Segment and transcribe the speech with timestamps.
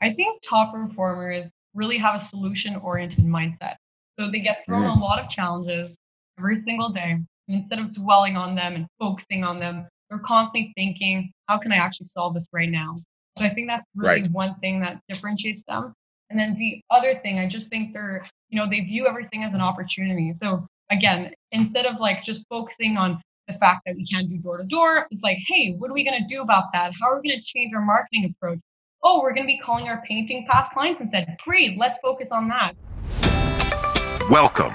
[0.00, 3.76] I think top performers really have a solution oriented mindset.
[4.18, 4.96] So they get thrown mm.
[4.96, 5.96] a lot of challenges
[6.38, 7.12] every single day.
[7.12, 11.72] And instead of dwelling on them and focusing on them, they're constantly thinking, how can
[11.72, 12.98] I actually solve this right now?
[13.38, 14.30] So I think that's really right.
[14.30, 15.94] one thing that differentiates them.
[16.30, 19.54] And then the other thing, I just think they're, you know, they view everything as
[19.54, 20.32] an opportunity.
[20.34, 24.58] So again, instead of like just focusing on the fact that we can't do door
[24.58, 26.92] to door, it's like, hey, what are we going to do about that?
[27.00, 28.58] How are we going to change our marketing approach?
[29.04, 32.32] Oh, we're going to be calling our painting past clients and said, great, let's focus
[32.32, 32.74] on that.
[34.28, 34.74] Welcome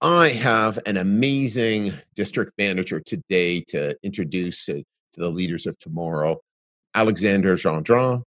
[0.00, 4.84] I have an amazing district manager today to introduce to
[5.16, 6.38] the leaders of tomorrow,
[6.94, 8.22] Alexandra Gendron.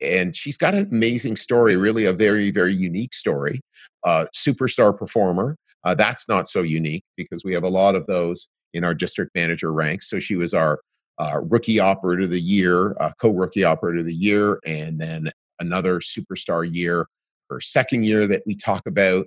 [0.00, 3.60] And she's got an amazing story, really a very, very unique story.
[4.04, 5.56] Uh, superstar performer.
[5.82, 9.32] Uh, that's not so unique because we have a lot of those in our district
[9.34, 10.08] manager ranks.
[10.08, 10.78] So she was our
[11.18, 15.32] uh, rookie operator of the year, uh, co rookie operator of the year, and then
[15.58, 17.06] another superstar year,
[17.50, 19.26] her second year that we talk about.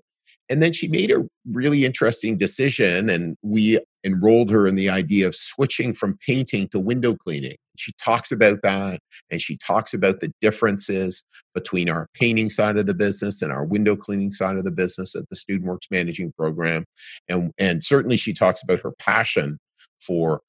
[0.52, 5.26] And then she made a really interesting decision, and we enrolled her in the idea
[5.26, 7.56] of switching from painting to window cleaning.
[7.78, 9.00] She talks about that,
[9.30, 11.24] and she talks about the differences
[11.56, 15.16] between our painting side of the business and our window cleaning side of the business
[15.16, 16.84] at the Student Works Managing Program.
[17.30, 19.58] And, and certainly, she talks about her passion
[20.02, 20.42] for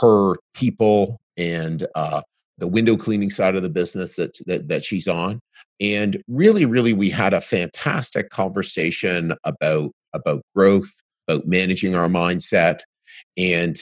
[0.00, 2.20] her people and uh,
[2.58, 5.40] the window cleaning side of the business that, that, that she's on
[5.80, 10.92] and really really we had a fantastic conversation about about growth
[11.28, 12.80] about managing our mindset.
[13.36, 13.78] And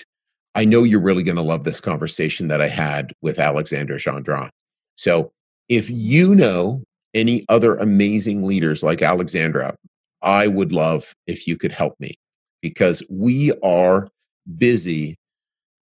[0.55, 4.51] i know you're really going to love this conversation that i had with alexandra gendron
[4.95, 5.33] so
[5.69, 6.83] if you know
[7.15, 9.75] any other amazing leaders like alexandra
[10.23, 12.15] i would love if you could help me
[12.63, 14.09] because we are
[14.57, 15.17] busy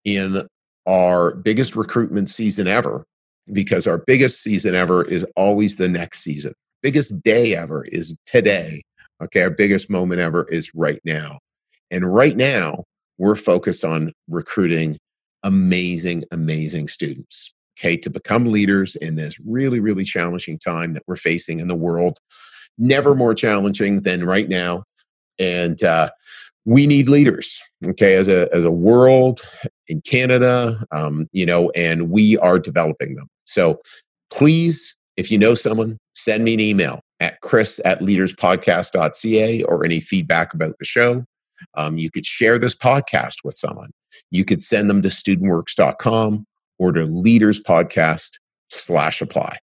[0.05, 0.47] in
[0.87, 3.05] our biggest recruitment season ever
[3.53, 6.55] because our biggest season ever is always the next season.
[6.83, 8.83] Biggest day ever is today.
[9.23, 11.39] Okay, our biggest moment ever is right now.
[11.91, 12.85] And right now,
[13.19, 14.99] we're focused on recruiting
[15.45, 21.17] amazing, amazing students, okay, to become leaders in this really, really challenging time that we're
[21.17, 22.19] facing in the world.
[22.79, 24.85] Never more challenging than right now.
[25.39, 26.11] And uh,
[26.65, 29.43] we need leaders okay as a as a world
[29.93, 33.29] in canada um, you know and we are developing them.
[33.45, 33.81] So
[34.31, 40.01] please if you know someone send me an email at chris at leaderspodcast.ca or any
[40.01, 41.25] feedback about the show.
[41.77, 43.91] Um, you could share this podcast with someone.
[44.31, 46.45] You could send them to studentworks.com
[46.79, 48.31] or to leaderspodcast
[48.71, 49.59] slash apply.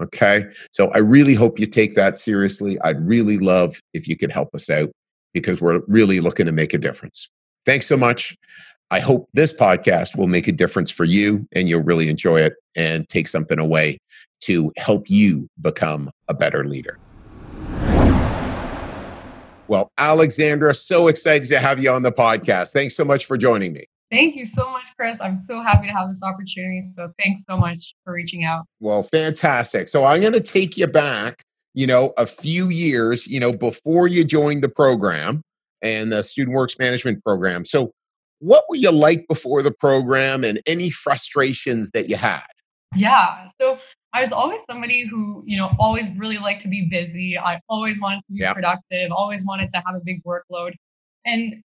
[0.00, 0.46] Okay?
[0.72, 2.80] So i really hope you take that seriously.
[2.80, 4.90] I'd really love if you could help us out
[5.34, 7.28] because we're really looking to make a difference.
[7.66, 8.36] Thanks so much.
[8.92, 12.56] I hope this podcast will make a difference for you and you'll really enjoy it
[12.76, 13.98] and take something away
[14.42, 16.98] to help you become a better leader.
[19.66, 22.72] Well, Alexandra, so excited to have you on the podcast.
[22.72, 23.86] Thanks so much for joining me.
[24.10, 25.16] Thank you so much, Chris.
[25.22, 26.90] I'm so happy to have this opportunity.
[26.92, 28.66] So thanks so much for reaching out.
[28.80, 29.88] Well, fantastic.
[29.88, 31.42] So I'm going to take you back
[31.74, 35.42] you know, a few years, you know, before you joined the program
[35.80, 37.64] and the Student Works Management Program.
[37.64, 37.92] So,
[38.42, 42.42] what were you like before the program and any frustrations that you had?
[42.94, 43.48] Yeah.
[43.60, 43.78] So,
[44.14, 47.38] I was always somebody who, you know, always really liked to be busy.
[47.38, 50.72] I always wanted to be productive, always wanted to have a big workload.
[51.24, 51.62] And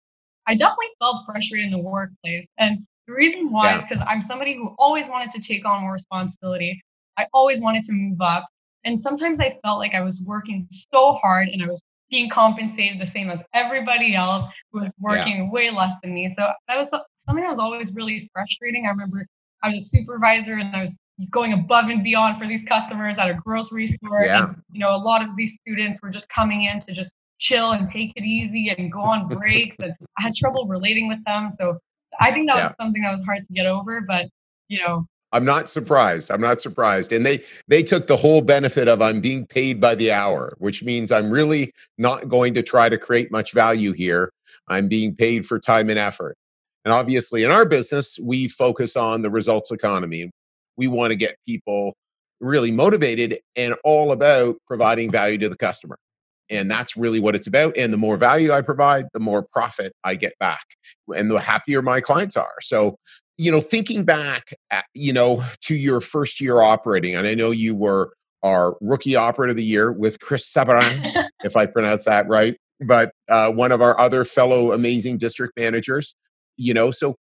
[0.48, 2.48] I definitely felt frustrated in the workplace.
[2.58, 3.76] And the reason why yeah.
[3.76, 6.82] is because I'm somebody who always wanted to take on more responsibility.
[7.18, 8.48] I always wanted to move up.
[8.86, 13.00] And sometimes I felt like I was working so hard and I was being compensated
[13.00, 15.50] the same as everybody else who was working yeah.
[15.50, 16.30] way less than me.
[16.30, 18.86] So that was something that was always really frustrating.
[18.86, 19.26] I remember
[19.64, 20.96] I was a supervisor and I was
[21.30, 24.24] going above and beyond for these customers at a grocery store.
[24.24, 24.50] Yeah.
[24.50, 27.72] And, you know, a lot of these students were just coming in to just chill
[27.72, 29.78] and take it easy and go on breaks.
[29.80, 31.50] and I had trouble relating with them.
[31.50, 31.78] So
[32.20, 34.02] I think that was something that was hard to get over.
[34.02, 34.28] But,
[34.68, 36.30] you know, I'm not surprised.
[36.30, 37.12] I'm not surprised.
[37.12, 40.84] And they they took the whole benefit of I'm being paid by the hour, which
[40.84, 44.32] means I'm really not going to try to create much value here.
[44.68, 46.38] I'm being paid for time and effort.
[46.84, 50.32] And obviously in our business, we focus on the results economy.
[50.78, 51.96] We want to get people
[52.40, 55.98] really motivated and all about providing value to the customer.
[56.50, 57.78] And that's really what it's about.
[57.78, 60.66] And the more value I provide, the more profit I get back
[61.16, 62.56] and the happier my clients are.
[62.62, 62.98] So,
[63.38, 67.52] you know, thinking back, at, you know, to your first year operating, and I know
[67.52, 68.14] you were
[68.44, 73.12] our rookie operator of the year with Chris Sabran, if I pronounce that right, but
[73.30, 76.16] uh, one of our other fellow amazing district managers,
[76.58, 77.16] you know, so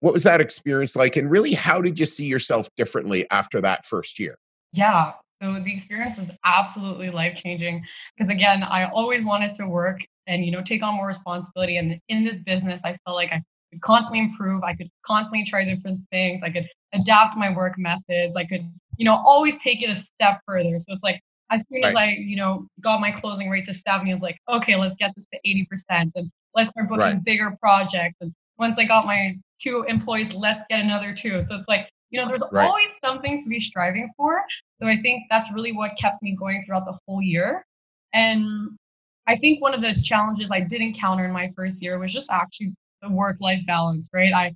[0.00, 1.16] what was that experience like?
[1.16, 4.36] And really, how did you see yourself differently after that first year?
[4.72, 5.12] Yeah.
[5.42, 7.84] So the experience was absolutely life changing
[8.16, 11.76] because again, I always wanted to work and you know take on more responsibility.
[11.76, 14.62] And in this business, I felt like I could constantly improve.
[14.62, 16.42] I could constantly try different things.
[16.42, 18.36] I could adapt my work methods.
[18.36, 20.78] I could you know always take it a step further.
[20.78, 21.20] So it's like
[21.50, 21.94] as soon as.
[21.94, 25.12] I you know got my closing rate to 70, I was like, okay, let's get
[25.14, 27.24] this to 80% and let's start booking right.
[27.24, 28.16] bigger projects.
[28.20, 31.40] And once I got my two employees, let's get another two.
[31.42, 32.66] So it's like you know there's right.
[32.66, 34.42] always something to be striving for
[34.80, 37.64] so i think that's really what kept me going throughout the whole year
[38.12, 38.70] and
[39.26, 42.28] i think one of the challenges i did encounter in my first year was just
[42.30, 42.72] actually
[43.02, 44.54] the work life balance right i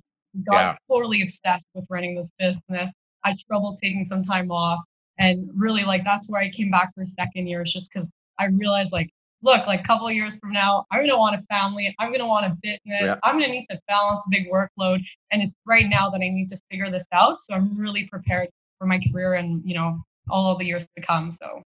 [0.49, 0.75] got yeah.
[0.89, 2.91] totally obsessed with running this business
[3.23, 4.79] i had trouble taking some time off
[5.19, 8.09] and really like that's where i came back for a second year it's just because
[8.39, 9.09] i realized like
[9.43, 12.27] look, like a couple of years from now, I'm gonna want a family, I'm gonna
[12.27, 13.15] want a business, yeah.
[13.23, 15.01] I'm gonna need to balance a big workload.
[15.31, 17.37] And it's right now that I need to figure this out.
[17.37, 18.49] So I'm really prepared
[18.79, 21.29] for my career and you know, all of the years to come.
[21.29, 21.61] So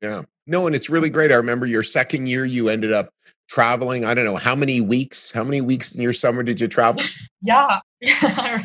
[0.00, 0.22] yeah.
[0.46, 1.32] No, and it's really great.
[1.32, 3.10] I remember your second year you ended up
[3.48, 4.04] traveling.
[4.04, 5.30] I don't know how many weeks.
[5.30, 7.02] How many weeks in your summer did you travel?
[7.42, 7.80] yeah.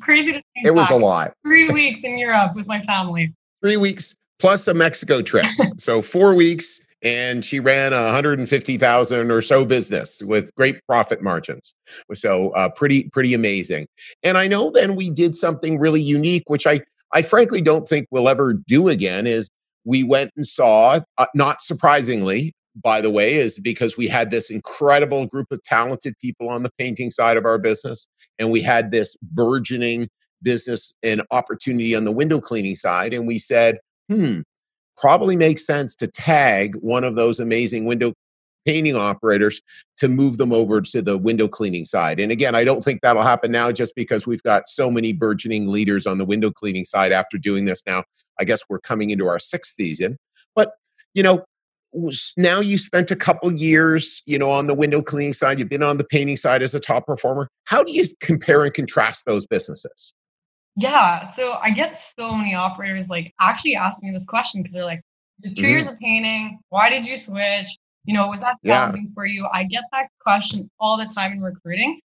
[0.00, 1.32] Crazy to think It was a lot.
[1.44, 3.34] Three weeks in Europe with my family.
[3.62, 5.46] Three weeks plus a Mexico trip.
[5.76, 11.74] so four weeks and she ran a 150,000 or so business with great profit margins.
[12.14, 13.86] So uh, pretty pretty amazing.
[14.22, 16.80] And I know then we did something really unique, which I
[17.12, 19.26] I frankly don't think we'll ever do again.
[19.26, 19.50] Is
[19.84, 22.52] we went and saw, uh, not surprisingly,
[22.82, 26.72] by the way, is because we had this incredible group of talented people on the
[26.78, 28.08] painting side of our business,
[28.38, 30.08] and we had this burgeoning
[30.42, 33.78] business and opportunity on the window cleaning side, and we said,
[34.08, 34.40] hmm
[35.00, 38.12] probably makes sense to tag one of those amazing window
[38.66, 39.62] painting operators
[39.96, 42.20] to move them over to the window cleaning side.
[42.20, 45.68] And again, I don't think that'll happen now just because we've got so many burgeoning
[45.68, 48.04] leaders on the window cleaning side after doing this now.
[48.40, 50.18] I guess we're coming into our sixth season.
[50.54, 50.72] But,
[51.14, 51.44] you know,
[52.36, 55.82] now you spent a couple years, you know, on the window cleaning side, you've been
[55.82, 57.48] on the painting side as a top performer.
[57.64, 60.14] How do you compare and contrast those businesses?
[60.76, 61.24] Yeah.
[61.24, 65.00] So I get so many operators like actually ask me this question because they're like,
[65.40, 65.70] the 2 mm-hmm.
[65.70, 67.76] years of painting, why did you switch?
[68.04, 69.14] You know, was that challenging yeah.
[69.14, 69.46] for you?
[69.52, 72.00] I get that question all the time in recruiting.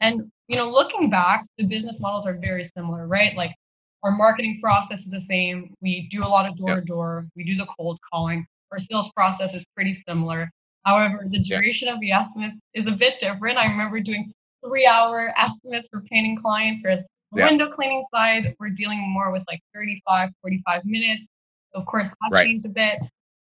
[0.00, 3.36] And, you know, looking back, the business models are very similar, right?
[3.36, 3.54] Like
[4.02, 5.74] our marketing process is the same.
[5.80, 8.46] We do a lot of door to door, we do the cold calling.
[8.72, 10.50] Our sales process is pretty similar.
[10.84, 13.58] However, the duration of the estimates is a bit different.
[13.58, 14.32] I remember doing
[14.64, 17.02] three hour estimates for painting clients, whereas
[17.34, 17.46] yeah.
[17.46, 21.26] window cleaning side, we're dealing more with like 35, 45 minutes.
[21.72, 22.46] So of course that right.
[22.46, 23.00] changed a bit.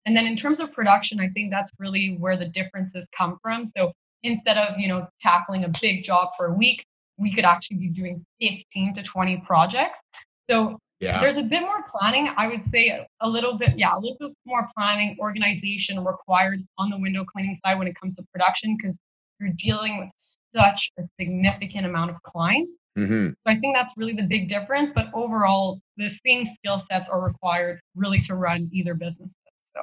[0.06, 3.66] And then in terms of production, I think that's really where the differences come from.
[3.66, 3.92] So
[4.24, 6.86] instead of, you know, tackling a big job for a week,
[7.18, 10.02] we could actually be doing 15 to 20 projects.
[10.50, 11.22] So yeah.
[11.22, 12.30] there's a bit more planning.
[12.36, 16.90] I would say a little bit, yeah, a little bit more planning, organization required on
[16.90, 19.00] the window cleaning side when it comes to production because
[19.40, 20.10] you're dealing with
[20.54, 22.78] such a significant amount of clients.
[22.98, 23.30] Mm-hmm.
[23.30, 24.92] So I think that's really the big difference.
[24.92, 29.36] But overall, the same skill sets are required really to run either business.
[29.64, 29.80] So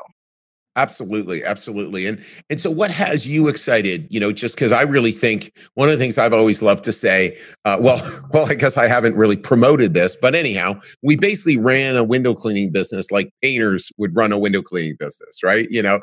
[0.76, 5.12] absolutely absolutely and and so what has you excited you know just because i really
[5.12, 7.98] think one of the things i've always loved to say uh, well
[8.32, 12.34] well i guess i haven't really promoted this but anyhow we basically ran a window
[12.34, 16.00] cleaning business like painters would run a window cleaning business right you know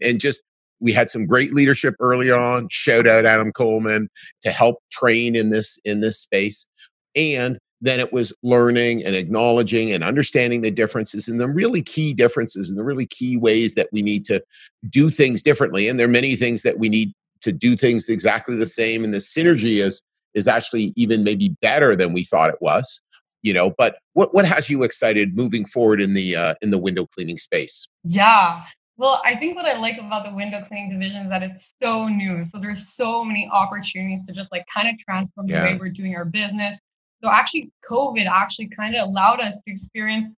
[0.00, 0.40] and just
[0.80, 2.68] we had some great leadership early on.
[2.70, 4.08] Shout out Adam Coleman
[4.42, 6.68] to help train in this in this space.
[7.16, 12.12] And then it was learning and acknowledging and understanding the differences and the really key
[12.12, 14.42] differences and the really key ways that we need to
[14.88, 15.88] do things differently.
[15.88, 19.04] And there are many things that we need to do things exactly the same.
[19.04, 20.02] And the synergy is
[20.34, 23.00] is actually even maybe better than we thought it was.
[23.42, 26.78] You know, but what what has you excited moving forward in the uh, in the
[26.78, 27.88] window cleaning space?
[28.02, 28.62] Yeah,
[28.98, 32.08] well, I think what I like about the window cleaning division is that it's so
[32.08, 32.44] new.
[32.44, 35.60] So there's so many opportunities to just like kind of transform yeah.
[35.60, 36.80] the way we're doing our business.
[37.22, 40.34] So actually, COVID actually kind of allowed us to experience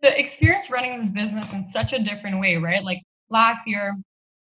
[0.00, 2.84] the experience running this business in such a different way, right?
[2.84, 3.96] Like last year,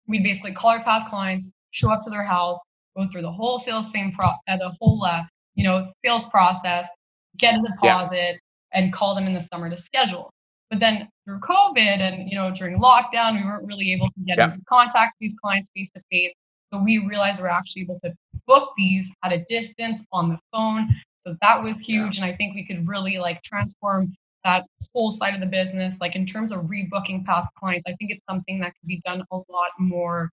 [0.09, 2.59] we'd basically call our past clients, show up to their house,
[2.97, 5.23] go through the whole sales same pro, uh, the whole uh,
[5.55, 6.89] you know sales process,
[7.37, 8.35] get a deposit, yeah.
[8.73, 10.31] and call them in the summer to schedule.
[10.71, 14.39] But then through COVID and you know during lockdown, we weren't really able to get
[14.39, 14.53] yeah.
[14.53, 16.33] into contact these clients face to face.
[16.73, 18.13] So we realized we're actually able to
[18.47, 20.89] book these at a distance on the phone.
[21.27, 22.19] So that was huge.
[22.19, 22.25] Yeah.
[22.25, 24.15] And I think we could really like transform
[24.45, 24.65] that
[24.95, 25.97] whole side of the business.
[26.01, 29.25] Like in terms of rebooking past clients, I think it's something that could be done
[29.33, 30.31] a lot more,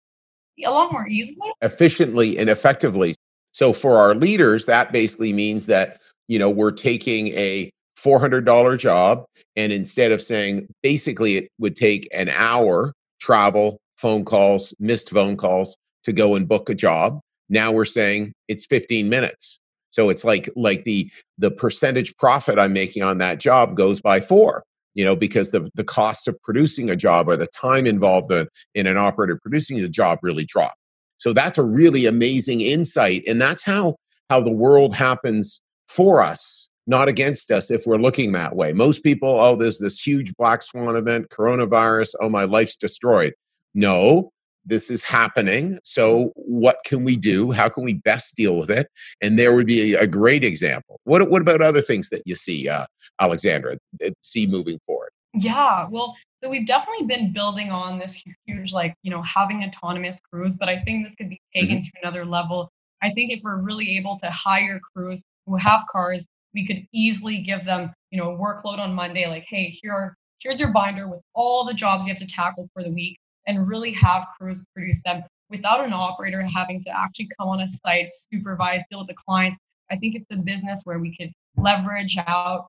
[0.64, 3.14] a lot more easily, efficiently, and effectively.
[3.52, 9.25] So for our leaders, that basically means that you know we're taking a $400 job
[9.56, 15.37] and instead of saying basically it would take an hour travel phone calls missed phone
[15.37, 17.20] calls to go and book a job
[17.50, 19.60] now we're saying it's 15 minutes
[19.90, 24.20] so it's like like the the percentage profit i'm making on that job goes by
[24.20, 28.32] four you know because the the cost of producing a job or the time involved
[28.32, 30.75] in, in an operator producing a job really drop
[31.18, 33.97] so that's a really amazing insight and that's how
[34.28, 38.73] how the world happens for us not against us if we're looking that way.
[38.73, 43.35] Most people oh there's this huge black swan event coronavirus oh my life's destroyed.
[43.75, 44.32] No
[44.64, 45.79] this is happening.
[45.85, 47.50] So, what can we do?
[47.50, 48.88] How can we best deal with it?
[49.21, 51.00] And there would be a, a great example.
[51.05, 52.87] What, what about other things that you see, uh,
[53.21, 53.79] Alexandra,
[54.23, 55.11] see moving forward?
[55.35, 60.19] Yeah, well, so we've definitely been building on this huge, like, you know, having autonomous
[60.21, 61.83] crews, but I think this could be taken mm-hmm.
[61.83, 62.71] to another level.
[63.02, 67.38] I think if we're really able to hire crews who have cars, we could easily
[67.38, 71.21] give them, you know, workload on Monday, like, hey, here are here's your binder with
[71.35, 75.00] all the jobs you have to tackle for the week and really have crews produce
[75.04, 79.14] them without an operator having to actually come on a site, supervise, deal with the
[79.14, 79.56] clients.
[79.90, 82.68] I think it's a business where we could leverage out.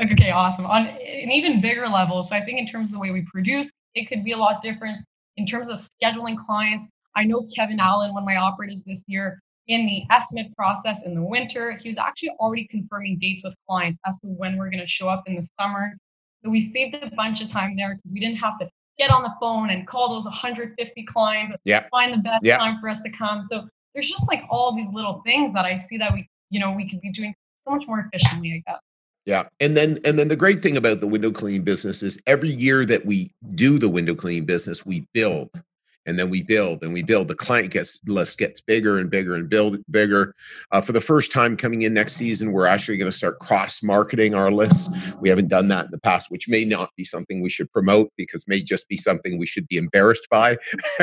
[0.00, 0.66] Okay, awesome.
[0.66, 2.22] On an even bigger level.
[2.22, 4.62] So I think in terms of the way we produce, it could be a lot
[4.62, 5.02] different.
[5.36, 9.40] In terms of scheduling clients, I know Kevin Allen, one of my operators this year,
[9.66, 14.00] in the estimate process in the winter, he was actually already confirming dates with clients
[14.06, 15.92] as to when we're going to show up in the summer.
[16.42, 18.68] So we saved a bunch of time there because we didn't have to
[18.98, 21.88] get on the phone and call those 150 clients, yep.
[21.90, 22.58] find the best yep.
[22.58, 23.42] time for us to come.
[23.42, 26.72] So there's just like all these little things that I see that we, you know,
[26.72, 28.80] we could be doing so much more efficiently, I guess.
[29.24, 29.44] Yeah.
[29.60, 32.86] And then and then the great thing about the window cleaning business is every year
[32.86, 35.50] that we do the window cleaning business, we build
[36.08, 37.28] and then we build and we build.
[37.28, 40.34] The client gets list gets bigger and bigger and build bigger.
[40.72, 43.82] Uh, for the first time coming in next season, we're actually going to start cross
[43.82, 44.88] marketing our lists.
[45.20, 48.10] We haven't done that in the past, which may not be something we should promote
[48.16, 50.56] because may just be something we should be embarrassed by,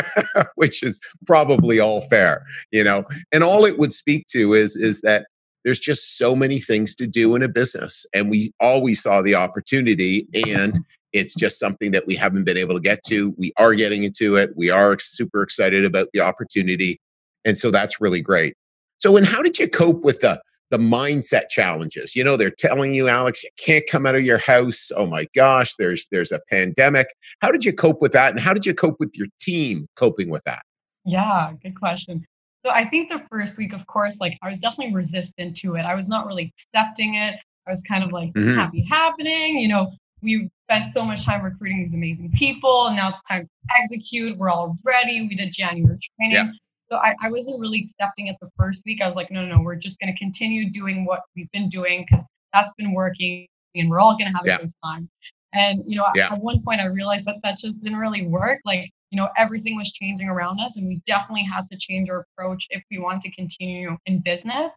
[0.55, 3.05] which is probably all fair, you know.
[3.31, 5.27] And all it would speak to is is that
[5.63, 9.33] there's just so many things to do in a business and we always saw the
[9.33, 10.79] opportunity and
[11.15, 13.33] it's just something that we haven't been able to get to.
[13.37, 14.51] We are getting into it.
[14.55, 16.99] We are super excited about the opportunity.
[17.45, 18.55] And so that's really great.
[18.97, 20.41] So, and how did you cope with the
[20.71, 22.15] the mindset challenges?
[22.15, 24.91] You know, they're telling you, Alex, you can't come out of your house.
[24.95, 27.07] Oh my gosh, there's there's a pandemic.
[27.39, 28.31] How did you cope with that?
[28.31, 30.63] And how did you cope with your team coping with that?
[31.05, 32.25] Yeah, good question.
[32.65, 35.83] So I think the first week, of course, like I was definitely resistant to it.
[35.83, 37.35] I was not really accepting it.
[37.67, 38.55] I was kind of like, this mm-hmm.
[38.55, 39.59] can't be happening.
[39.59, 39.93] You know,
[40.25, 42.87] we spent so much time recruiting these amazing people.
[42.87, 44.37] And now it's time to execute.
[44.37, 45.21] We're all ready.
[45.21, 46.35] We did January training.
[46.35, 46.51] Yeah.
[46.91, 49.01] So I, I wasn't really accepting it the first week.
[49.01, 51.69] I was like, no, no, no, we're just going to continue doing what we've been
[51.69, 54.55] doing because that's been working and we're all going to have yeah.
[54.55, 55.09] a good time.
[55.53, 56.33] And, you know, yeah.
[56.33, 58.59] at one point I realized that that just didn't really work.
[58.65, 62.25] Like, you know, everything was changing around us and we definitely had to change our
[62.37, 64.75] approach if we want to continue in business.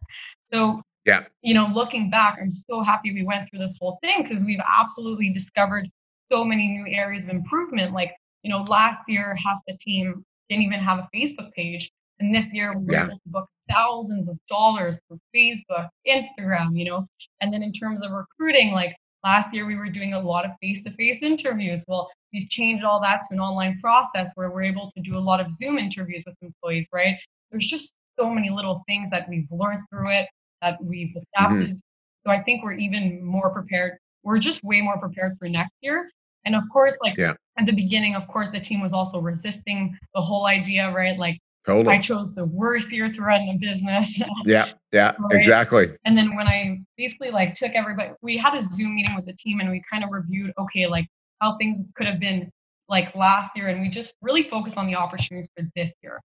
[0.51, 1.23] So yeah.
[1.41, 4.61] You know, looking back, I'm so happy we went through this whole thing because we've
[4.67, 5.89] absolutely discovered
[6.31, 7.93] so many new areas of improvement.
[7.93, 8.13] Like,
[8.43, 11.89] you know, last year, half the team didn't even have a Facebook page.
[12.19, 13.05] And this year, we were yeah.
[13.05, 17.07] able to book thousands of dollars for Facebook, Instagram, you know.
[17.41, 20.51] And then in terms of recruiting, like last year, we were doing a lot of
[20.61, 21.85] face to face interviews.
[21.87, 25.19] Well, we've changed all that to an online process where we're able to do a
[25.19, 27.15] lot of Zoom interviews with employees, right?
[27.51, 30.27] There's just so many little things that we've learned through it
[30.61, 31.69] that we've adapted.
[31.69, 31.77] Mm-hmm.
[32.25, 33.97] So I think we're even more prepared.
[34.23, 36.09] We're just way more prepared for next year.
[36.45, 37.33] And of course, like yeah.
[37.57, 41.17] at the beginning, of course, the team was also resisting the whole idea, right?
[41.17, 41.95] Like totally.
[41.95, 44.19] I chose the worst year to run a business.
[44.45, 45.39] yeah, yeah, right?
[45.39, 45.89] exactly.
[46.05, 49.33] And then when I basically like took everybody, we had a Zoom meeting with the
[49.33, 51.07] team and we kind of reviewed, okay, like
[51.39, 52.51] how things could have been
[52.89, 56.19] like last year, and we just really focused on the opportunities for this year.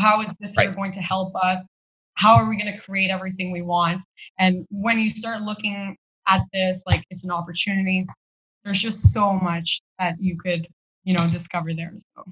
[0.00, 0.64] How is this right.
[0.64, 1.60] year going to help us?
[2.14, 4.02] How are we going to create everything we want?
[4.38, 8.06] And when you start looking at this like it's an opportunity.
[8.64, 10.66] There's just so much that you could
[11.04, 12.24] you know discover there so.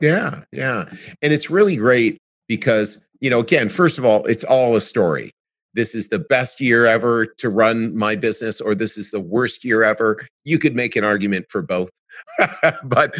[0.00, 0.86] Yeah yeah.
[1.22, 2.18] And it's really great
[2.48, 5.30] because you know again first of all it's all a story.
[5.74, 9.64] This is the best year ever to run my business or this is the worst
[9.64, 10.24] year ever.
[10.44, 11.90] You could make an argument for both.
[12.84, 13.14] but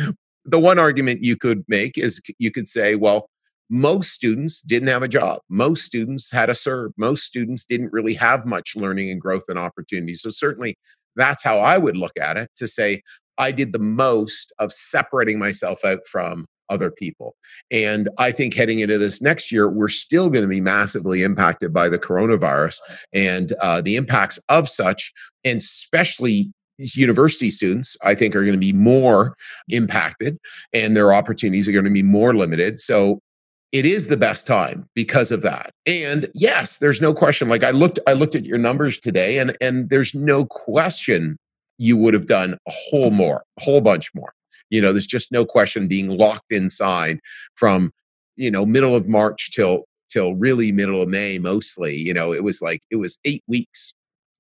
[0.44, 3.28] the one argument you could make is you could say, well,
[3.71, 5.40] most students didn't have a job.
[5.49, 6.92] Most students had a serve.
[6.97, 10.14] Most students didn't really have much learning and growth and opportunity.
[10.14, 10.76] So, certainly,
[11.16, 13.02] that's how I would look at it to say,
[13.38, 17.37] I did the most of separating myself out from other people.
[17.71, 21.73] And I think heading into this next year, we're still going to be massively impacted
[21.73, 22.78] by the coronavirus
[23.12, 25.12] and uh, the impacts of such,
[25.44, 29.37] and especially university students, I think, are going to be more
[29.68, 30.38] impacted
[30.73, 32.78] and their opportunities are going to be more limited.
[32.78, 33.21] So
[33.75, 35.73] it is the best time because of that.
[35.85, 37.49] And yes, there's no question.
[37.49, 41.37] Like I looked, I looked at your numbers today, and and there's no question
[41.78, 44.33] you would have done a whole more, a whole bunch more.
[44.71, 47.19] You know, there's just no question being locked inside
[47.57, 47.93] from,
[48.37, 51.97] you know, middle of March till till really middle of May mostly.
[51.97, 53.93] You know, it was like it was eight weeks.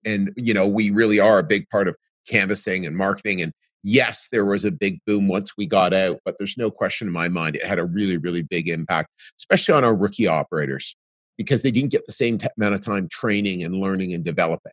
[0.04, 1.96] And, you know, we really are a big part of
[2.28, 3.42] canvassing and marketing.
[3.42, 3.52] And
[3.84, 7.12] yes, there was a big boom once we got out, but there's no question in
[7.12, 10.96] my mind it had a really, really big impact, especially on our rookie operators,
[11.38, 14.72] because they didn't get the same amount of time training and learning and developing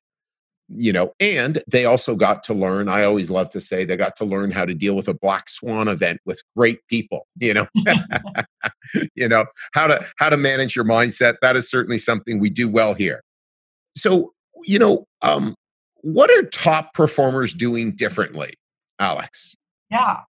[0.74, 2.88] you know, and they also got to learn.
[2.88, 5.50] I always love to say they got to learn how to deal with a black
[5.50, 7.28] swan event with great people.
[7.40, 7.68] You know,
[9.16, 11.36] you know how to how to manage your mindset.
[11.42, 13.22] That is certainly something we do well here.
[13.96, 15.56] So, you know, um,
[15.98, 18.54] what are top performers doing differently,
[19.02, 19.56] Alex?
[19.90, 20.22] Yeah,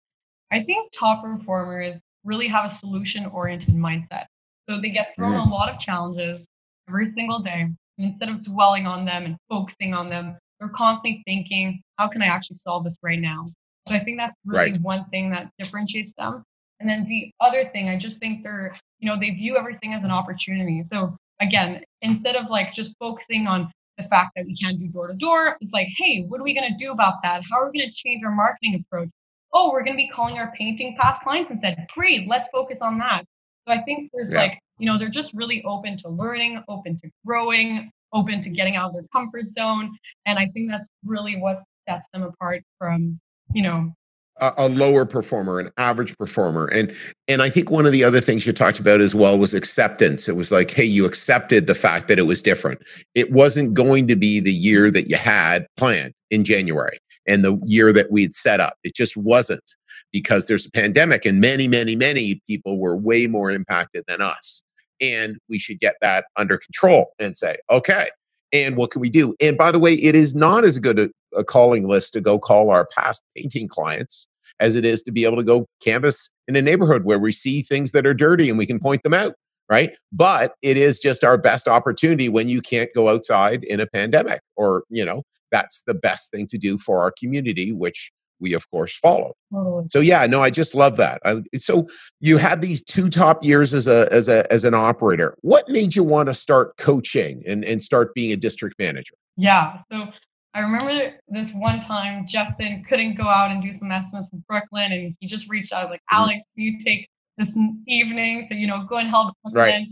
[0.50, 4.26] I think top performers really have a solution oriented mindset.
[4.68, 5.46] So they get thrown mm.
[5.46, 6.48] a lot of challenges
[6.88, 11.22] every single day And instead of dwelling on them and focusing on them, they're constantly
[11.26, 13.48] thinking, how can I actually solve this right now?
[13.88, 14.80] So I think that's really right.
[14.80, 16.44] one thing that differentiates them.
[16.80, 20.04] And then the other thing, I just think they're, you know, they view everything as
[20.04, 20.82] an opportunity.
[20.84, 23.70] So again, instead of like just focusing on
[24.02, 26.54] the fact that we can't do door to door, it's like, hey, what are we
[26.54, 27.42] going to do about that?
[27.50, 29.08] How are we going to change our marketing approach?
[29.54, 32.80] Oh, we're going to be calling our painting past clients and said, great, let's focus
[32.80, 33.24] on that.
[33.66, 34.38] So I think there's yeah.
[34.38, 38.76] like, you know, they're just really open to learning, open to growing, open to getting
[38.76, 39.96] out of their comfort zone.
[40.26, 43.20] And I think that's really what sets them apart from,
[43.54, 43.92] you know,
[44.40, 46.66] a, a lower performer, an average performer.
[46.66, 46.94] And
[47.28, 50.28] and I think one of the other things you talked about as well was acceptance.
[50.28, 52.82] It was like, hey, you accepted the fact that it was different.
[53.14, 57.58] It wasn't going to be the year that you had planned in January and the
[57.64, 58.74] year that we'd set up.
[58.82, 59.76] It just wasn't
[60.10, 64.62] because there's a pandemic and many, many, many people were way more impacted than us.
[65.00, 68.08] And we should get that under control and say, okay,
[68.52, 69.34] and what can we do?
[69.40, 72.38] And by the way, it is not as good a, a calling list to go
[72.38, 74.28] call our past painting clients
[74.60, 77.62] as it is to be able to go canvass in a neighborhood where we see
[77.62, 79.34] things that are dirty and we can point them out
[79.68, 83.86] right but it is just our best opportunity when you can't go outside in a
[83.86, 88.10] pandemic or you know that's the best thing to do for our community which
[88.42, 89.86] we of course follow totally.
[89.90, 91.88] so yeah no i just love that I, so
[92.20, 95.94] you had these two top years as a as a as an operator what made
[95.94, 100.08] you want to start coaching and and start being a district manager yeah so
[100.54, 104.92] I remember this one time Justin couldn't go out and do some estimates in Brooklyn,
[104.92, 105.80] and he just reached out.
[105.80, 106.16] I was like, mm-hmm.
[106.16, 109.64] Alex, can you take this evening to, you know, go and help Brooklyn?
[109.64, 109.86] Right.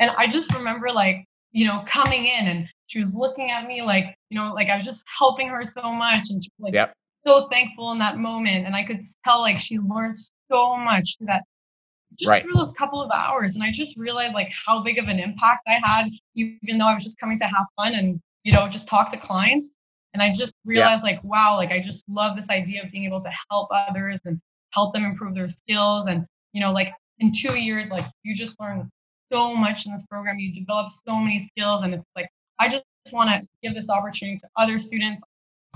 [0.00, 3.82] And I just remember like, you know, coming in and she was looking at me
[3.82, 6.30] like, you know, like I was just helping her so much.
[6.30, 6.94] And she was like yep.
[7.26, 8.66] So thankful in that moment.
[8.66, 10.16] And I could tell like she learned
[10.50, 11.42] so much through that
[12.18, 12.42] just right.
[12.42, 13.54] through those couple of hours.
[13.54, 16.94] And I just realized like how big of an impact I had, even though I
[16.94, 19.70] was just coming to have fun and, you know, just talk to clients.
[20.12, 23.20] And I just realized like, wow, like I just love this idea of being able
[23.20, 24.40] to help others and
[24.72, 26.08] help them improve their skills.
[26.08, 28.90] And, you know, like in two years, like you just learn
[29.32, 30.38] so much in this program.
[30.40, 31.82] You develop so many skills.
[31.82, 32.28] And it's like,
[32.58, 35.22] I just want to give this opportunity to other students.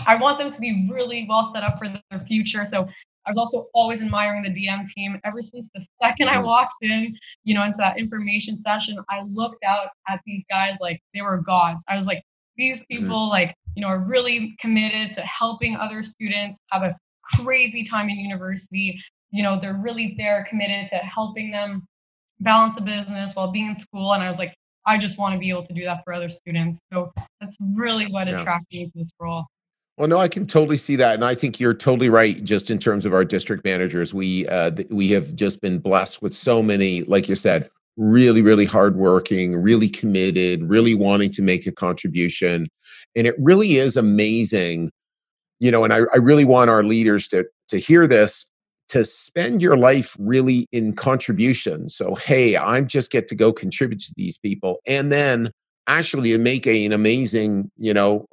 [0.06, 2.64] I want them to be really well set up for their future.
[2.64, 2.88] So
[3.26, 5.18] I was also always admiring the DM team.
[5.24, 6.46] Ever since the second I mm-hmm.
[6.46, 11.00] walked in, you know, into that information session, I looked out at these guys like
[11.14, 11.82] they were gods.
[11.88, 12.22] I was like,
[12.56, 13.02] these mm-hmm.
[13.02, 18.08] people, like, you know, are really committed to helping other students have a crazy time
[18.10, 19.00] in university.
[19.30, 21.86] You know, they're really there committed to helping them
[22.40, 24.12] balance a business while being in school.
[24.12, 24.54] And I was like,
[24.86, 26.80] I just want to be able to do that for other students.
[26.92, 28.38] So that's really what yeah.
[28.38, 29.46] attracted me to this role.
[29.96, 32.42] Well, no, I can totally see that, and I think you're totally right.
[32.42, 36.34] Just in terms of our district managers, we uh, we have just been blessed with
[36.34, 41.72] so many, like you said, really, really hardworking, really committed, really wanting to make a
[41.72, 42.66] contribution.
[43.14, 44.90] And it really is amazing,
[45.60, 48.50] you know, and I, I really want our leaders to, to hear this
[48.88, 51.88] to spend your life really in contribution.
[51.88, 54.78] So, hey, I just get to go contribute to these people.
[54.86, 55.52] And then
[55.86, 58.26] actually make a, an amazing, you know,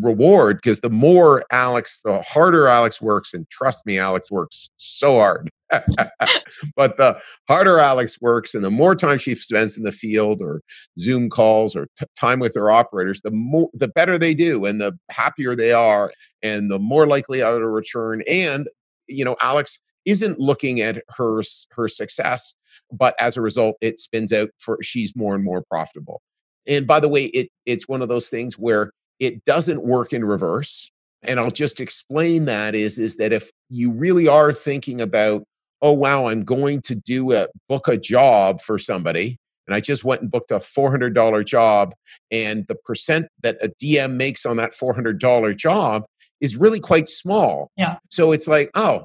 [0.00, 5.18] reward because the more Alex, the harder Alex works, and trust me, Alex works so
[5.18, 5.50] hard.
[6.76, 7.18] but the
[7.48, 10.60] harder Alex works and the more time she spends in the field or
[10.98, 14.80] Zoom calls or t- time with her operators, the more the better they do and
[14.80, 18.22] the happier they are and the more likely are to return.
[18.28, 18.68] And
[19.06, 22.54] you know, Alex isn't looking at her her success,
[22.92, 26.22] but as a result, it spins out for she's more and more profitable.
[26.66, 30.24] And by the way, it it's one of those things where it doesn't work in
[30.24, 30.90] reverse.
[31.22, 35.44] And I'll just explain that is, is that if you really are thinking about,
[35.80, 40.02] oh wow, I'm going to do a book a job for somebody, and I just
[40.02, 41.94] went and booked a $400 job,
[42.32, 46.02] and the percent that a DM makes on that $400 job
[46.40, 47.70] is really quite small.
[47.76, 47.98] Yeah.
[48.10, 49.04] So it's like, oh,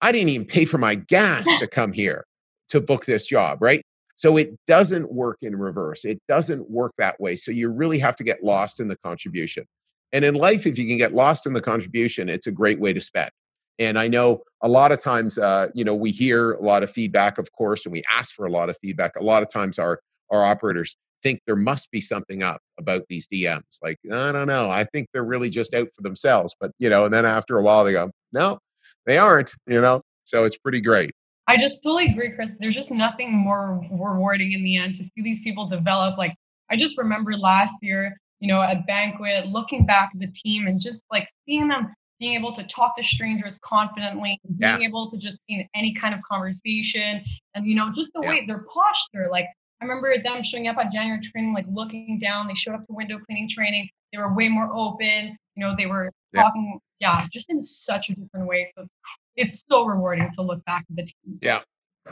[0.00, 2.24] I didn't even pay for my gas to come here
[2.68, 3.82] to book this job, right?
[4.16, 6.04] So it doesn't work in reverse.
[6.04, 7.36] It doesn't work that way.
[7.36, 9.66] So you really have to get lost in the contribution.
[10.12, 12.92] And in life, if you can get lost in the contribution, it's a great way
[12.92, 13.30] to spend.
[13.78, 16.90] And I know a lot of times, uh, you know, we hear a lot of
[16.90, 19.16] feedback, of course, and we ask for a lot of feedback.
[19.16, 20.00] A lot of times, our
[20.30, 23.78] our operators think there must be something up about these DMs.
[23.82, 24.70] Like, I don't know.
[24.70, 26.54] I think they're really just out for themselves.
[26.58, 28.58] But you know, and then after a while, they go, no,
[29.04, 29.52] they aren't.
[29.66, 31.12] You know, so it's pretty great.
[31.48, 32.54] I just totally agree, Chris.
[32.58, 36.18] There's just nothing more rewarding in the end to see these people develop.
[36.18, 36.34] Like,
[36.70, 40.80] I just remember last year, you know, at banquet, looking back at the team and
[40.80, 44.88] just like seeing them being able to talk to strangers confidently, being yeah.
[44.88, 47.22] able to just be in any kind of conversation,
[47.54, 48.28] and you know, just the yeah.
[48.28, 49.28] way their posture.
[49.30, 49.46] Like,
[49.80, 52.48] I remember them showing up at January training, like looking down.
[52.48, 53.88] They showed up to window cleaning training.
[54.12, 55.36] They were way more open.
[55.54, 56.42] You know, they were yeah.
[56.42, 58.64] talking, yeah, just in such a different way.
[58.74, 58.92] So it's
[59.36, 61.38] it's so rewarding to look back at the team.
[61.42, 61.60] Yeah.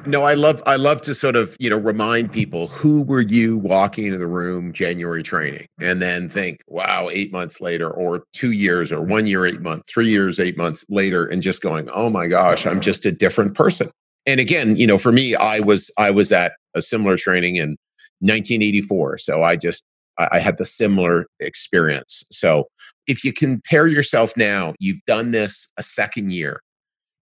[0.07, 3.59] No, I love I love to sort of, you know, remind people who were you
[3.59, 8.51] walking into the room January training and then think, wow, 8 months later or 2
[8.51, 12.11] years or 1 year 8 months, 3 years 8 months later and just going, "Oh
[12.11, 13.89] my gosh, I'm just a different person."
[14.27, 17.77] And again, you know, for me, I was I was at a similar training in
[18.21, 19.19] 1984.
[19.19, 19.85] So I just
[20.19, 22.25] I had the similar experience.
[22.31, 22.69] So
[23.07, 26.61] if you compare yourself now, you've done this a second year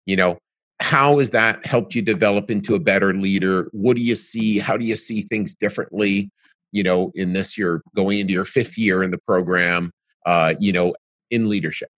[0.07, 0.39] you know
[0.81, 4.77] how has that helped you develop into a better leader what do you see how
[4.77, 6.31] do you see things differently
[6.73, 9.91] you know in this year going into your fifth year in the program
[10.27, 10.95] uh you know
[11.31, 11.89] in leadership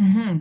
[0.00, 0.38] mm-hmm.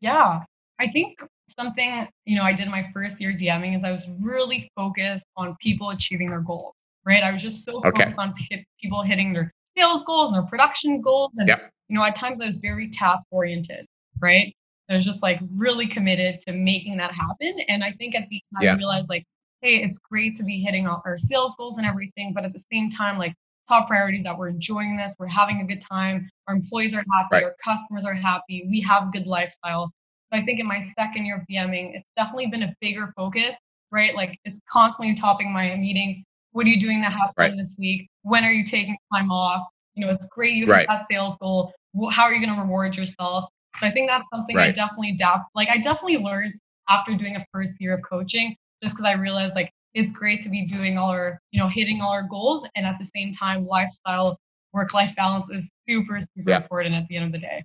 [0.00, 0.42] yeah
[0.78, 1.18] i think
[1.48, 5.56] something you know i did my first year dming is i was really focused on
[5.60, 6.74] people achieving their goals
[7.06, 8.02] right i was just so okay.
[8.02, 11.70] focused on p- people hitting their sales goals and their production goals and yep.
[11.88, 13.86] You know at times i was very task oriented
[14.20, 14.54] right
[14.90, 17.60] I was just like really committed to making that happen.
[17.68, 18.72] And I think at the time yeah.
[18.72, 19.24] I realized like,
[19.60, 22.64] hey, it's great to be hitting all our sales goals and everything, but at the
[22.72, 23.34] same time, like
[23.68, 27.28] top priorities that we're enjoying this, we're having a good time, our employees are happy,
[27.32, 27.44] right.
[27.44, 29.90] our customers are happy, we have a good lifestyle.
[30.32, 33.56] So I think in my second year of DMing, it's definitely been a bigger focus,
[33.90, 34.14] right?
[34.14, 36.18] Like it's constantly topping my meetings.
[36.52, 37.56] What are you doing that happened right.
[37.56, 38.08] this week?
[38.22, 39.66] When are you taking time off?
[39.94, 40.86] You know, it's great you have right.
[40.86, 41.72] that sales goal.
[42.10, 43.46] How are you going to reward yourself?
[43.78, 44.68] So I think that's something right.
[44.68, 45.44] I definitely adapt.
[45.54, 46.54] Like I definitely learned
[46.88, 50.48] after doing a first year of coaching, just because I realized like it's great to
[50.48, 53.66] be doing all our, you know, hitting all our goals, and at the same time,
[53.66, 54.38] lifestyle,
[54.72, 56.56] work-life balance is super, super yeah.
[56.56, 57.64] important at the end of the day.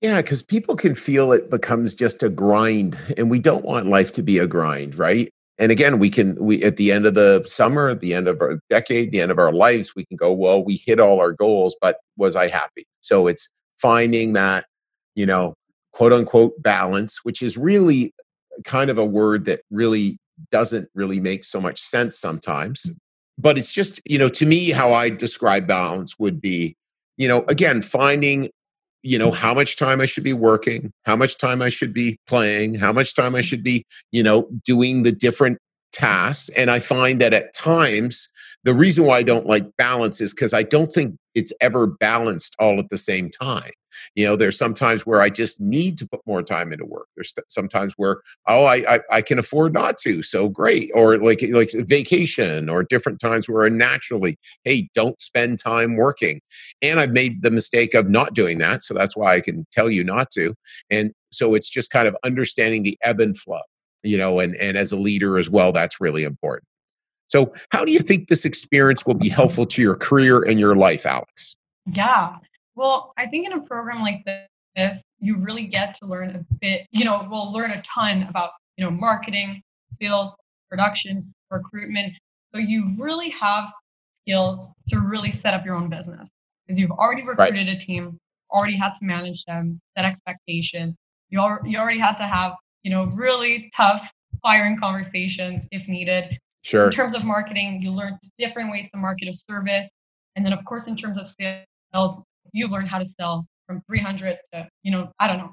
[0.00, 4.12] Yeah, because people can feel it becomes just a grind, and we don't want life
[4.12, 5.30] to be a grind, right?
[5.58, 8.40] And again, we can we at the end of the summer, at the end of
[8.40, 11.32] our decade, the end of our lives, we can go, well, we hit all our
[11.32, 12.86] goals, but was I happy?
[13.00, 14.66] So it's finding that
[15.14, 15.54] you know,
[15.92, 18.12] quote unquote balance, which is really
[18.64, 20.18] kind of a word that really
[20.50, 22.82] doesn't really make so much sense sometimes.
[22.82, 22.96] Mm.
[23.36, 26.76] But it's just, you know, to me, how I describe balance would be,
[27.16, 28.48] you know, again, finding,
[29.02, 32.16] you know, how much time I should be working, how much time I should be
[32.28, 35.58] playing, how much time I should be, you know, doing the different
[35.94, 36.50] tasks.
[36.50, 38.28] And I find that at times,
[38.64, 42.56] the reason why I don't like balance is because I don't think it's ever balanced
[42.58, 43.70] all at the same time.
[44.14, 47.06] You know, there's sometimes where I just need to put more time into work.
[47.14, 50.90] There's sometimes where oh, I, I, I can afford not to, so great.
[50.94, 56.40] Or like like vacation, or different times where I naturally, hey, don't spend time working.
[56.82, 59.90] And I've made the mistake of not doing that, so that's why I can tell
[59.90, 60.54] you not to.
[60.90, 63.60] And so it's just kind of understanding the ebb and flow
[64.04, 66.66] you know, and, and as a leader as well, that's really important.
[67.26, 70.76] So, how do you think this experience will be helpful to your career and your
[70.76, 71.56] life, Alex?
[71.86, 72.36] Yeah.
[72.76, 74.24] Well, I think in a program like
[74.76, 78.50] this, you really get to learn a bit, you know, we'll learn a ton about,
[78.76, 80.36] you know, marketing, sales,
[80.68, 82.12] production, recruitment.
[82.54, 83.70] So you really have
[84.22, 86.28] skills to really set up your own business
[86.66, 87.76] because you've already recruited right.
[87.76, 88.18] a team,
[88.50, 90.94] already had to manage them, set expectations.
[91.30, 92.52] You, al- you already had to have,
[92.84, 94.08] you know, really tough
[94.42, 96.38] firing conversations if needed.
[96.62, 96.86] Sure.
[96.86, 99.90] In terms of marketing, you learn different ways to market a service.
[100.36, 102.16] And then, of course, in terms of sales,
[102.52, 105.52] you've learned how to sell from 300 to, you know, I don't know,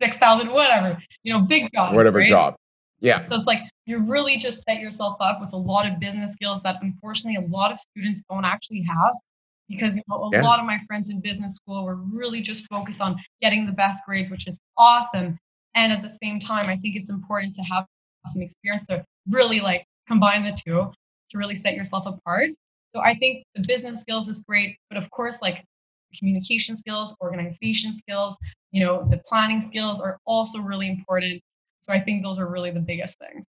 [0.00, 1.94] 6,000, whatever, you know, big job.
[1.94, 2.28] Whatever right?
[2.28, 2.54] job.
[3.00, 3.28] Yeah.
[3.28, 6.62] So it's like you really just set yourself up with a lot of business skills
[6.62, 9.14] that unfortunately a lot of students don't actually have
[9.68, 10.42] because you know, a yeah.
[10.42, 14.02] lot of my friends in business school were really just focused on getting the best
[14.06, 15.38] grades, which is awesome.
[15.74, 17.86] And at the same time, I think it's important to have
[18.26, 20.90] some experience to really like combine the two
[21.30, 22.50] to really set yourself apart.
[22.94, 25.64] So I think the business skills is great, but of course, like
[26.18, 28.36] communication skills, organization skills,
[28.70, 31.40] you know, the planning skills are also really important.
[31.80, 33.46] So I think those are really the biggest things.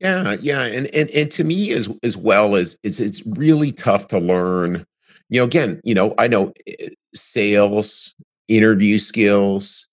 [0.00, 4.08] Yeah, yeah, and and and to me as as well as it's it's really tough
[4.08, 4.86] to learn.
[5.28, 8.14] You know, again, you know, I know eh, sales,
[8.48, 9.89] interview skills,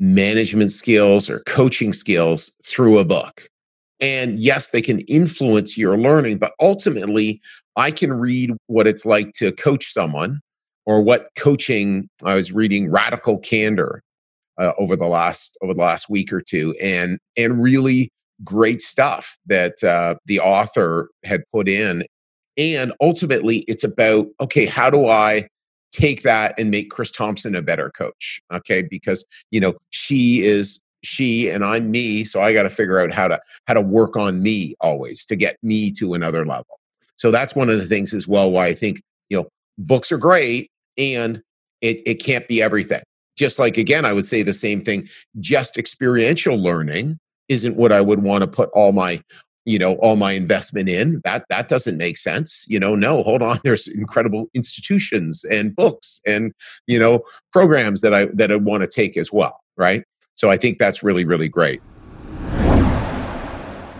[0.00, 3.48] management skills, or coaching skills through a book.
[4.00, 7.40] And yes, they can influence your learning, but ultimately,
[7.76, 10.40] I can read what it's like to coach someone
[10.86, 14.02] or what coaching I was reading Radical Candor
[14.58, 18.10] uh, over the last over the last week or two, and and really
[18.44, 22.04] great stuff that uh, the author had put in.
[22.56, 25.48] And ultimately, it's about okay, how do I
[25.92, 28.40] take that and make Chris Thompson a better coach?
[28.52, 33.00] Okay, because you know she is she and I'm me, so I got to figure
[33.00, 36.78] out how to how to work on me always to get me to another level.
[37.16, 39.48] So that's one of the things as well why I think you know
[39.78, 41.42] books are great and
[41.80, 43.02] it it can't be everything.
[43.36, 45.08] Just like again, I would say the same thing.
[45.40, 49.22] Just experiential learning isn't what I would want to put all my
[49.68, 53.42] you know all my investment in that that doesn't make sense you know no hold
[53.42, 56.52] on there's incredible institutions and books and
[56.86, 57.20] you know
[57.52, 60.04] programs that i that i want to take as well right
[60.38, 61.82] so I think that's really, really great.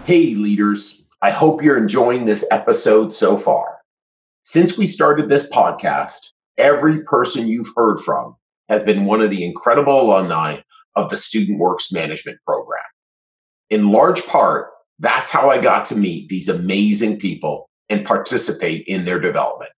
[0.04, 1.02] Hey, leaders.
[1.20, 3.78] I hope you're enjoying this episode so far.
[4.44, 8.36] Since we started this podcast, every person you've heard from
[8.68, 10.58] has been one of the incredible alumni
[10.94, 12.84] of the Student Works Management Program.
[13.68, 19.04] In large part, that's how I got to meet these amazing people and participate in
[19.04, 19.70] their development.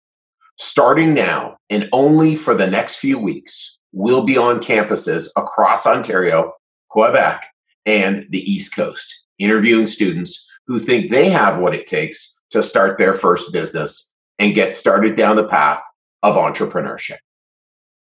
[0.57, 6.53] Starting now and only for the next few weeks, we'll be on campuses across Ontario,
[6.89, 7.47] Quebec,
[7.85, 12.97] and the East Coast, interviewing students who think they have what it takes to start
[12.97, 15.81] their first business and get started down the path
[16.23, 17.17] of entrepreneurship.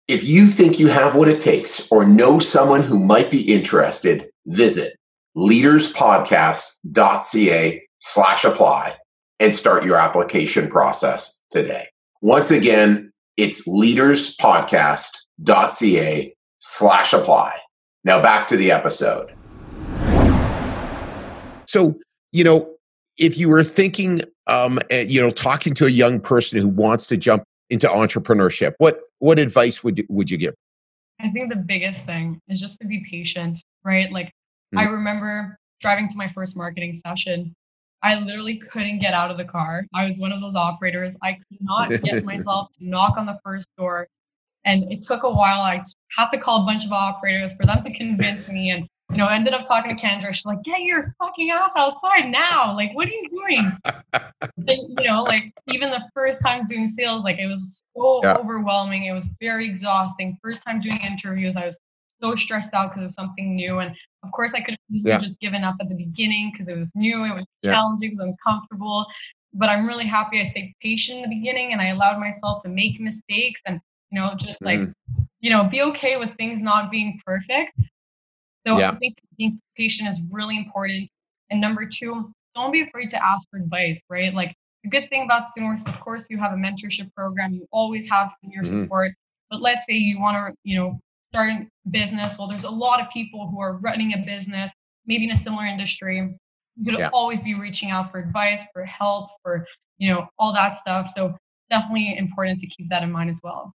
[0.08, 4.30] If you think you have what it takes or know someone who might be interested,
[4.46, 4.96] visit
[5.36, 8.96] leaderspodcast.ca slash apply
[9.38, 11.86] and start your application process today.
[12.22, 17.58] Once again, it's leaderspodcast.ca slash apply.
[18.04, 19.34] Now back to the episode.
[21.66, 21.98] So,
[22.32, 22.70] you know,
[23.18, 27.06] if you were thinking, um, eh, you know, talking to a young person who wants
[27.08, 30.54] to jump into entrepreneurship, what what advice would would you give?
[31.20, 34.12] I think the biggest thing is just to be patient, right?
[34.12, 34.30] Like
[34.74, 34.78] mm-hmm.
[34.78, 37.54] I remember driving to my first marketing session.
[38.02, 39.84] I literally couldn't get out of the car.
[39.94, 41.16] I was one of those operators.
[41.22, 44.06] I could not get myself to knock on the first door
[44.66, 45.60] and it took a while.
[45.60, 45.82] I
[46.16, 48.70] had to call a bunch of operators for them to convince me.
[48.70, 50.34] And, you know, I ended up talking to Kendra.
[50.34, 52.74] She's like, get your fucking ass outside now.
[52.74, 53.72] Like, what are you doing?
[54.12, 58.34] and, you know, like even the first times doing sales, like it was so yeah.
[58.34, 59.06] overwhelming.
[59.06, 60.36] It was very exhausting.
[60.42, 61.78] First time doing interviews, I was
[62.20, 63.78] so stressed out because of something new.
[63.78, 65.18] And of course, I could have easily yeah.
[65.18, 67.72] just given up at the beginning because it was new, it was yeah.
[67.72, 69.06] challenging, it was uncomfortable.
[69.52, 72.68] But I'm really happy I stayed patient in the beginning and I allowed myself to
[72.68, 74.92] make mistakes and you know, just like, mm.
[75.40, 77.72] you know, be okay with things not being perfect.
[78.66, 78.90] So yeah.
[78.90, 81.08] I think being patient is really important.
[81.50, 84.34] And number two, don't be afraid to ask for advice, right?
[84.34, 87.52] Like the good thing about StudentWorks, of course, you have a mentorship program.
[87.52, 89.12] You always have senior mm support.
[89.50, 91.00] But let's say you want to, you know,
[91.32, 92.36] start a business.
[92.38, 94.72] Well, there's a lot of people who are running a business,
[95.06, 96.36] maybe in a similar industry.
[96.76, 97.10] You could yeah.
[97.12, 99.66] always be reaching out for advice, for help, for,
[99.98, 101.08] you know, all that stuff.
[101.08, 101.34] So
[101.70, 103.72] definitely important to keep that in mind as well.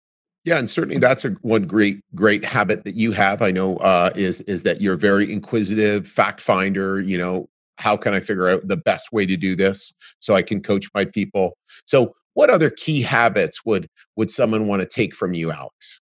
[0.45, 3.43] Yeah, and certainly that's a one great great habit that you have.
[3.43, 7.01] I know uh, is is that you're very inquisitive, fact finder.
[7.01, 10.43] You know, how can I figure out the best way to do this so I
[10.43, 11.57] can coach my people?
[11.85, 16.01] So, what other key habits would would someone want to take from you, Alex?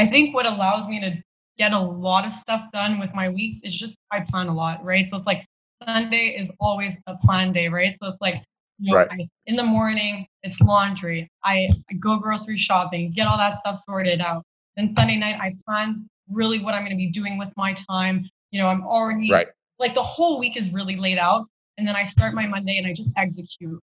[0.00, 1.10] I think what allows me to
[1.58, 4.82] get a lot of stuff done with my weeks is just I plan a lot,
[4.82, 5.06] right?
[5.08, 5.44] So it's like
[5.84, 7.94] Sunday is always a plan day, right?
[8.00, 8.38] So it's like
[8.80, 9.08] You know, right.
[9.10, 11.28] I, in the morning, it's laundry.
[11.44, 14.42] I, I go grocery shopping, get all that stuff sorted out.
[14.76, 18.26] Then Sunday night, I plan really what I'm going to be doing with my time.
[18.50, 19.48] You know, I'm already right.
[19.78, 21.46] like the whole week is really laid out.
[21.76, 23.80] And then I start my Monday and I just execute.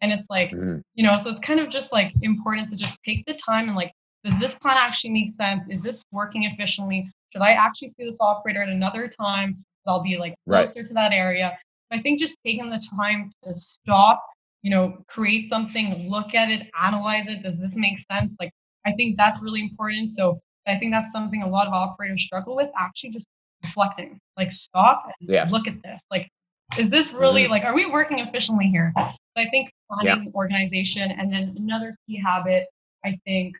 [0.00, 0.78] And it's like, mm-hmm.
[0.94, 3.76] you know, so it's kind of just like important to just take the time and
[3.76, 3.92] like,
[4.24, 5.62] does this plan actually make sense?
[5.70, 7.10] Is this working efficiently?
[7.32, 9.64] Should I actually see this operator at another time?
[9.86, 10.88] I'll be like closer right.
[10.88, 11.56] to that area.
[11.90, 14.22] I think just taking the time to stop,
[14.62, 17.42] you know, create something, look at it, analyze it.
[17.42, 18.36] Does this make sense?
[18.38, 18.50] Like,
[18.84, 20.12] I think that's really important.
[20.12, 23.26] So I think that's something a lot of operators struggle with actually just
[23.64, 25.50] reflecting, like, stop and yes.
[25.50, 26.02] look at this.
[26.10, 26.28] Like,
[26.76, 27.52] is this really mm-hmm.
[27.52, 28.92] like, are we working efficiently here?
[28.96, 30.30] So I think planning yeah.
[30.34, 31.10] organization.
[31.12, 32.66] And then another key habit,
[33.06, 33.54] I think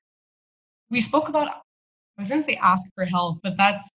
[0.90, 1.53] we spoke about, I
[2.18, 3.88] was going to say ask for help, but that's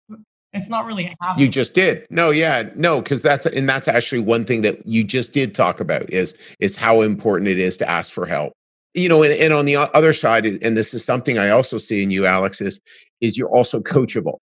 [0.53, 1.41] it's not really a habit.
[1.41, 2.07] You just did.
[2.11, 5.81] No, yeah, no, because that's and that's actually one thing that you just did talk
[5.81, 8.53] about is is how important it is to ask for help.
[8.95, 12.03] You know, and, and on the other side, and this is something I also see
[12.03, 12.81] in you, Alex, is
[13.21, 14.39] is you're also coachable.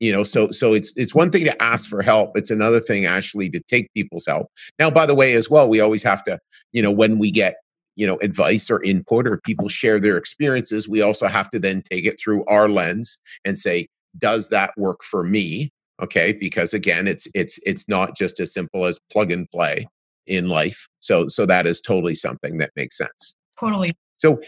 [0.00, 2.36] You know, so so it's it's one thing to ask for help.
[2.36, 4.48] It's another thing actually to take people's help.
[4.78, 6.38] Now, by the way, as well, we always have to,
[6.72, 7.56] you know, when we get
[7.98, 11.82] you know advice or input or people share their experiences we also have to then
[11.82, 15.70] take it through our lens and say does that work for me?
[16.00, 19.86] Okay because again it's it's it's not just as simple as plug and play
[20.26, 20.88] in life.
[21.00, 23.34] So so that is totally something that makes sense.
[23.58, 23.96] Totally.
[24.16, 24.40] So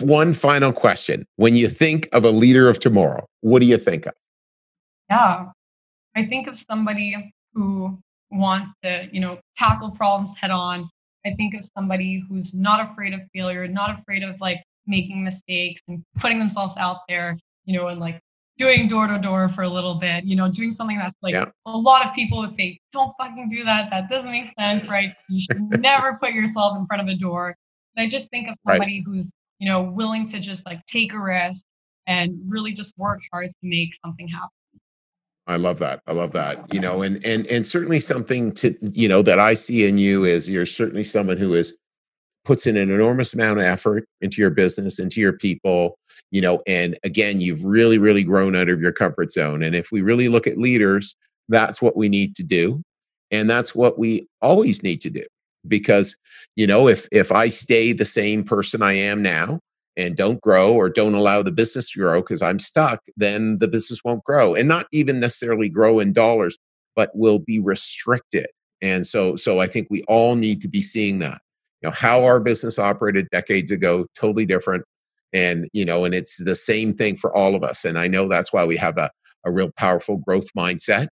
[0.00, 1.26] one final question.
[1.36, 4.14] When you think of a leader of tomorrow what do you think of?
[5.10, 5.46] Yeah.
[6.16, 7.98] I think of somebody who
[8.30, 10.88] wants to you know tackle problems head on
[11.26, 15.80] i think of somebody who's not afraid of failure not afraid of like making mistakes
[15.88, 18.20] and putting themselves out there you know and like
[18.56, 21.46] doing door to door for a little bit, you know, doing something that's like yeah.
[21.66, 23.90] a lot of people would say, don't fucking do that.
[23.90, 25.14] That doesn't make sense, right?
[25.28, 27.54] You should never put yourself in front of a door.
[27.96, 29.14] And I just think of somebody right.
[29.14, 31.64] who's, you know, willing to just like take a risk
[32.06, 34.50] and really just work hard to make something happen.
[35.46, 36.00] I love that.
[36.06, 36.72] I love that.
[36.72, 40.24] You know, and and and certainly something to you know that I see in you
[40.24, 41.76] is you're certainly someone who is
[42.44, 45.96] puts in an enormous amount of effort into your business, into your people,
[46.34, 49.92] you know and again you've really really grown out of your comfort zone and if
[49.92, 51.14] we really look at leaders
[51.48, 52.82] that's what we need to do
[53.30, 55.24] and that's what we always need to do
[55.68, 56.16] because
[56.56, 59.60] you know if if i stay the same person i am now
[59.96, 63.68] and don't grow or don't allow the business to grow because i'm stuck then the
[63.68, 66.56] business won't grow and not even necessarily grow in dollars
[66.96, 68.46] but will be restricted
[68.82, 71.40] and so so i think we all need to be seeing that.
[71.80, 74.84] You know how our business operated decades ago totally different
[75.32, 78.28] and you know and it's the same thing for all of us and i know
[78.28, 79.10] that's why we have a,
[79.44, 81.08] a real powerful growth mindset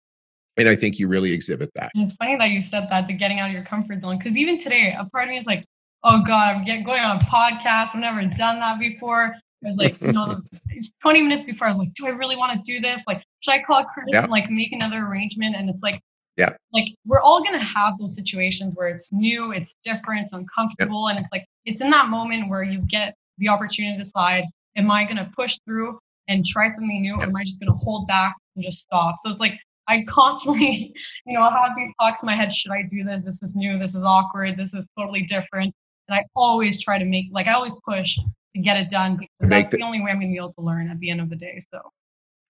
[0.57, 1.91] and i think you really exhibit that.
[1.95, 4.59] It's funny that you said that the getting out of your comfort zone because even
[4.59, 5.65] today a part of me is like
[6.05, 9.77] oh god i'm getting going on a podcast i've never done that before I was
[9.77, 10.35] like, you know,
[11.03, 13.03] 20 minutes before, I was like, do I really want to do this?
[13.07, 14.23] Like, should I call Curtis yeah.
[14.23, 15.55] and like make another arrangement?
[15.55, 16.01] And it's like,
[16.39, 21.05] yeah, like we're all gonna have those situations where it's new, it's different, it's uncomfortable,
[21.07, 21.17] yeah.
[21.17, 24.45] and it's like it's in that moment where you get the opportunity to decide
[24.77, 27.73] am I going to push through and try something new or am I just going
[27.73, 29.17] to hold back and just stop?
[29.23, 29.59] So it's like
[29.89, 30.95] I constantly,
[31.27, 33.25] you know, have these talks in my head should I do this?
[33.25, 33.79] This is new.
[33.79, 34.57] This is awkward.
[34.57, 35.75] This is totally different.
[36.11, 39.49] And I always try to make, like, I always push to get it done because
[39.49, 41.21] that's the, the only way I'm going to be able to learn at the end
[41.21, 41.61] of the day.
[41.73, 41.81] So.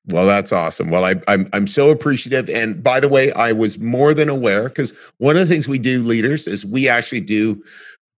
[0.06, 0.88] Well, that's awesome.
[0.88, 2.48] Well, I, I'm I'm so appreciative.
[2.48, 5.78] And by the way, I was more than aware because one of the things we
[5.78, 7.62] do, leaders, is we actually do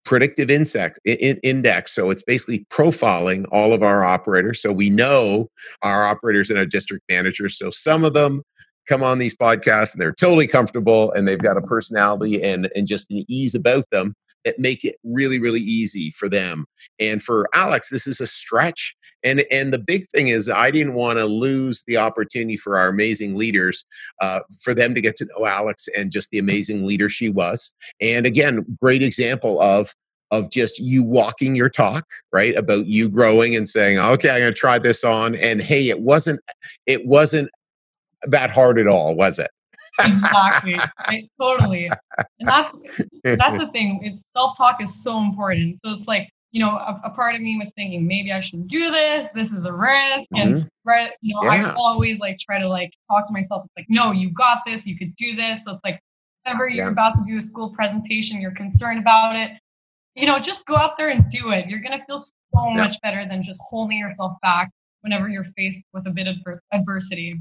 [0.04, 1.92] predictive insect, in, index.
[1.92, 4.62] So it's basically profiling all of our operators.
[4.62, 5.48] So we know
[5.82, 7.58] our operators and our district managers.
[7.58, 8.42] So some of them
[8.86, 12.86] come on these podcasts and they're totally comfortable and they've got a personality and, and
[12.86, 16.66] just an ease about them that make it really, really easy for them.
[16.98, 18.94] And for Alex, this is a stretch.
[19.24, 22.88] And and the big thing is, I didn't want to lose the opportunity for our
[22.88, 23.84] amazing leaders,
[24.20, 27.72] uh, for them to get to know Alex and just the amazing leader she was.
[28.00, 29.94] And again, great example of
[30.32, 32.56] of just you walking your talk, right?
[32.56, 36.00] About you growing and saying, "Okay, I'm going to try this on." And hey, it
[36.00, 36.40] wasn't
[36.86, 37.48] it wasn't
[38.24, 39.50] that hard at all, was it?
[40.00, 40.76] Exactly.
[41.40, 41.90] totally.
[42.38, 42.74] And that's
[43.24, 44.00] that's the thing.
[44.02, 45.78] It's self-talk is so important.
[45.84, 48.68] So it's like, you know, a, a, part of me was thinking maybe I shouldn't
[48.68, 49.30] do this.
[49.30, 50.28] This is a risk.
[50.34, 50.36] Mm-hmm.
[50.36, 51.70] And right, you know, yeah.
[51.70, 53.64] I always like try to like talk to myself.
[53.64, 54.86] It's like, no, you got this.
[54.86, 55.64] You could do this.
[55.64, 56.00] So it's like,
[56.44, 56.92] whenever you're yeah.
[56.92, 59.52] about to do a school presentation, you're concerned about it.
[60.14, 61.68] You know, just go out there and do it.
[61.68, 62.76] You're gonna feel so yeah.
[62.76, 64.70] much better than just holding yourself back
[65.00, 66.36] whenever you're faced with a bit of
[66.72, 67.40] adversity.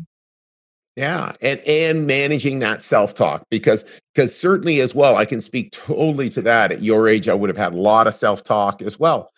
[0.97, 6.27] Yeah, and and managing that self-talk because because certainly as well, I can speak totally
[6.29, 6.71] to that.
[6.71, 9.31] At your age, I would have had a lot of self-talk as well.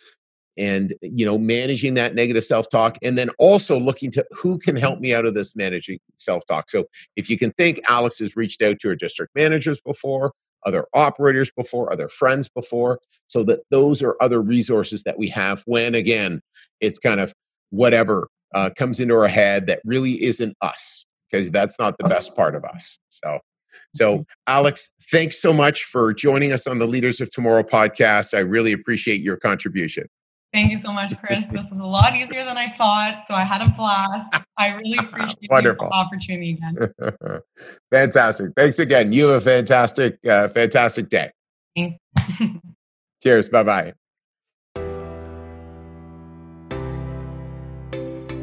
[0.58, 4.99] And you know, managing that negative self-talk and then also looking to who can help
[4.99, 6.70] me out of this managing self-talk.
[6.72, 6.86] So
[7.16, 10.34] if you can think Alex has reached out to her district managers before,
[10.66, 15.64] other operators before, other friends before, so that those are other resources that we have
[15.68, 16.41] when again,
[16.82, 17.34] it's kind of
[17.70, 22.36] whatever uh, comes into our head that really isn't us because that's not the best
[22.36, 22.99] part of us.
[23.09, 23.39] So,
[23.95, 28.36] so Alex, thanks so much for joining us on the Leaders of Tomorrow podcast.
[28.36, 30.07] I really appreciate your contribution.
[30.53, 31.47] Thank you so much, Chris.
[31.47, 34.36] This was a lot easier than I thought, so I had a blast.
[34.59, 35.89] I really appreciate Wonderful.
[35.89, 37.41] the opportunity again.
[37.91, 38.51] fantastic.
[38.55, 39.11] Thanks again.
[39.11, 41.31] You have a fantastic, uh, fantastic day.
[41.75, 41.97] Thanks.
[43.23, 43.49] Cheers.
[43.49, 43.93] Bye bye.